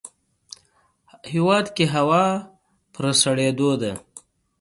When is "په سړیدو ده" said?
2.93-3.91